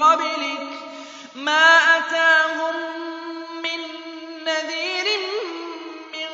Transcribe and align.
قبلك. 0.00 0.68
ما 1.34 1.76
أتاهم 1.98 2.74
من 3.62 3.80
نذير 4.44 5.06
من 6.12 6.30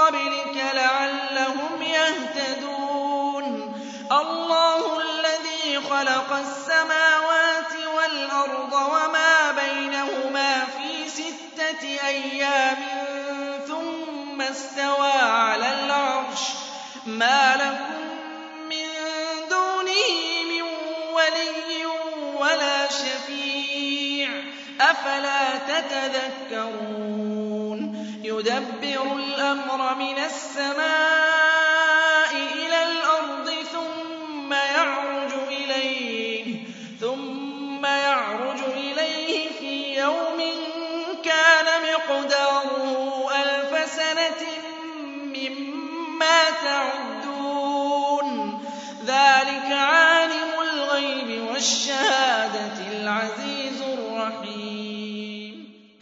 قبلك 0.00 0.64
لعلهم 0.74 1.82
يهتدون. 1.82 3.74
الله 4.12 5.00
الذي 5.00 5.80
خلق 5.90 6.32
السماوات 6.32 7.72
والأرض 7.96 8.72
وما 8.72 9.52
بينهما 9.52 10.64
في 10.64 11.08
ستة 11.08 12.06
أيام 12.06 12.76
ثم 13.68 14.42
استوى 14.42 15.12
على 15.12 15.84
العرش. 15.84 16.40
ما 17.06 17.56
لكم 17.56 18.03
شفيع. 22.90 24.30
أفلا 24.80 25.58
تتذكرون؟ 25.58 27.14
يدبر 28.24 29.16
الأمر 29.16 29.94
من 29.94 30.18
السماء 30.18 30.74
إلى 32.32 32.82
الأرض 32.82 33.50
ثم 33.72 34.52
يعرج 34.52 35.32
إليه 35.48 36.64
ثم 37.00 37.84
يعرج 37.84 38.60
إليه 38.76 39.48
في 39.60 39.98
يوم 39.98 40.42
كان 41.24 41.66
مقداره 41.82 43.30
ألف 43.42 43.90
سنة 43.92 44.42
مما 45.14 46.40
تعدون. 46.64 48.28
ذلك 49.06 49.68
عالم 49.72 50.52
الغيب 50.72 51.30
والشهادة. 51.50 52.13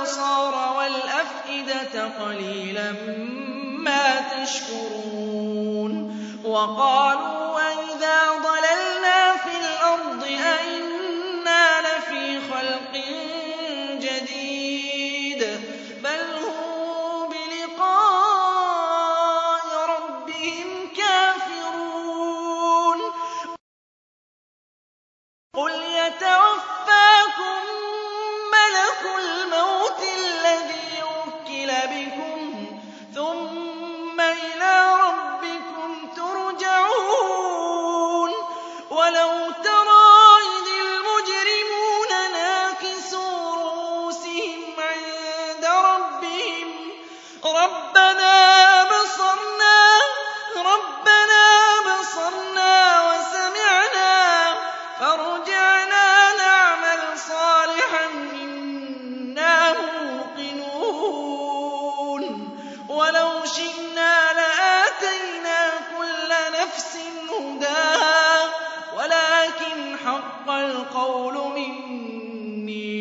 والأبصار 0.00 0.76
والأفئدة 0.76 2.08
قليلا 2.24 2.92
ما 3.78 4.20
تشكرون 4.44 6.16
وقالوا 6.44 7.60
أئذا 7.68 8.18
ضللنا 8.30 8.59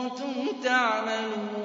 كنتم 0.00 0.62
تعملون. 0.64 1.60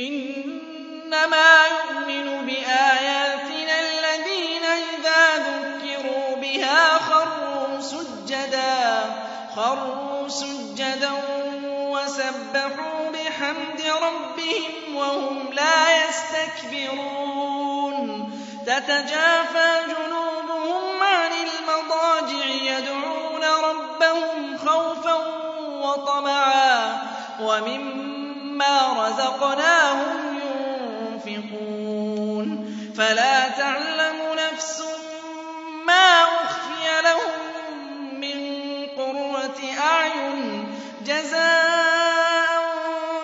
إنما 0.00 1.50
يؤمن 1.66 2.46
بآياتنا 2.46 3.74
الذين 3.80 4.64
إذا 4.64 5.22
ذكروا 5.36 6.36
بها 6.36 6.98
خروا 6.98 7.80
سجدا 7.80 8.84
خروا 9.56 10.28
سجدا 10.28 11.12
وسبحوا 11.68 13.10
بحمد 13.12 13.80
ربهم 14.02 14.96
وهم 14.96 15.52
لا 15.52 16.08
يستكبرون. 16.08 17.46
تتجافى 18.66 19.70
جنوبهم 19.86 20.25
وطمعا 26.06 26.98
ومما 27.40 29.06
رزقناهم 29.06 30.38
ينفقون. 31.26 32.48
فلا 32.98 33.48
تعلم 33.48 34.16
نفس 34.34 34.82
ما 35.86 36.22
أخفي 36.22 37.02
لهم 37.02 37.40
من 38.20 38.38
قرة 38.96 39.60
أعين 39.78 40.74
جزاء 41.06 42.60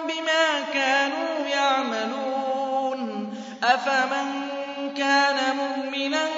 بما 0.05 0.61
كانوا 0.75 1.47
يعملون. 1.47 3.35
أفمن 3.65 4.49
كان 4.97 5.57
مؤمنا 5.57 6.29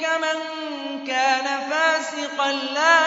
كمن 0.00 0.38
كان 1.06 1.70
فاسقا 1.70 2.52
لا 2.52 3.03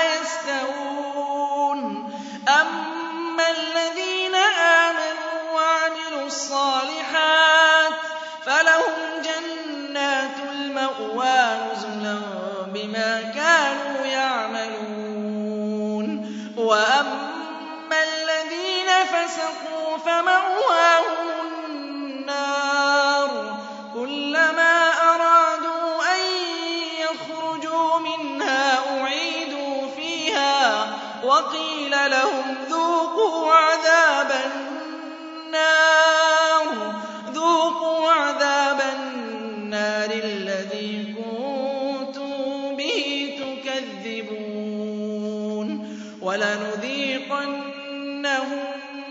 وَأَمَّا 16.68 18.04
الَّذِينَ 18.04 18.90
فَسَقُوا 19.12 19.98
فَمَأْوَاهُمُ 19.98 21.28
النَّارُ 21.66 23.30
كُلَّمَا 23.94 24.90
أَرَادُوا 25.16 26.16
أَن 26.16 26.22
يَخْرُجُوا 27.00 28.00
مِنْهَا 28.00 28.80
أُعِيدُوا 29.02 29.88
فِيهَا 29.96 30.88
وَقِيلَ 31.24 31.92
لَهُمْ 31.92 32.58
ذُوقُوا 32.70 33.54
عَذَابَ 33.54 34.32
النَّارِ 34.46 36.17
وَلَنُذِيقَنَّهُم 46.28 47.46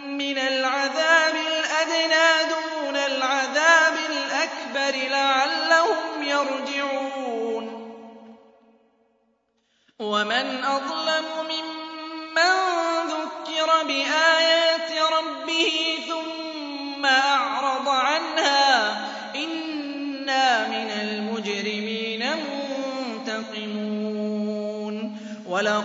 مِّنَ 0.07 0.39
الْعَذَابِ 0.39 1.35
الْأَدْنَىٰ 1.35 2.31
دُونَ 2.55 2.97
الْعَذَابِ 2.97 3.95
الْأَكْبَرِ 4.11 4.95
لَعَلَّهُمْ 5.09 6.23
يَرْجِعُونَ. 6.23 7.67
وَمَنْ 10.01 10.65
أَظْلَمُ 10.65 11.25
مِمَّن 11.53 12.53
ذُكِّرَ 13.15 13.69
بِآيَاتِ 13.85 14.91
رَبِّهِ 15.17 15.99
ثُمَّ 16.09 16.26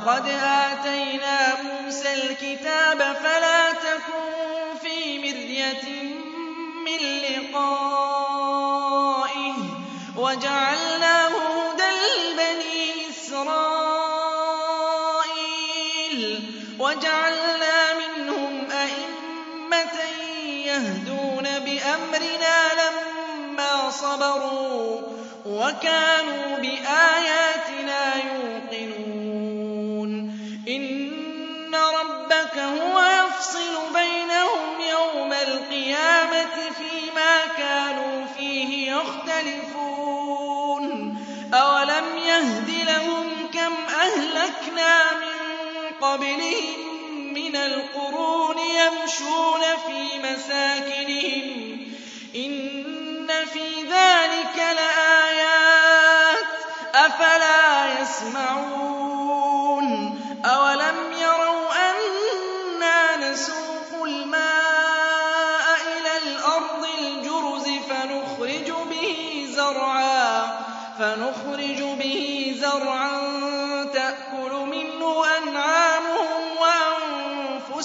وَلَقَدْ 0.02 0.28
آتَيْنَا 0.44 1.62
مُوسَى 1.62 2.14
الْكِتَابَ 2.14 2.98
فَلَا 3.24 3.72
تَكُن 3.72 4.76
فِي 4.82 5.20
مِرْيَةٍ 5.20 6.04
مِّن 6.86 7.00
لِّقَائِهِ 7.22 7.94
وَجَعَلْنَاهُ 10.18 11.28
هُدًى 11.30 11.92
لِّبَنِي 12.18 13.10
إِسْرَائِيلَ 13.10 13.62
وَجَعَلْنَا 16.80 17.94
مِنْهُمْ 17.94 18.72
أَئِمَّةً 18.72 19.98
يَهْدُونَ 20.66 21.46
بِأَمْرِنَا 21.60 22.58
لَمَّا 22.82 23.90
صَبَرُوا 23.90 25.02
وَكَانُوا 25.46 26.58
بِآيَاتِنَا 26.58 28.16
يُوقِنُونَ 28.16 28.61
قَبْلِهِم 46.52 47.34
مِّنَ 47.34 47.56
الْقُرُونِ 47.56 48.58
يَمْشُونَ 48.58 49.62
فِي 49.88 50.20
مَسَاكِنِهِمْ 50.20 51.78
ۗ. 51.78 52.36
إِنَّ 52.36 53.46
فِي 53.54 53.84
ذَٰلِكَ 53.84 54.56
لَآيَاتٍ 54.58 56.46
ۖ. 56.46 56.96
أَفَلَا 56.96 58.02
يَسْمَعُونَ. 58.02 59.21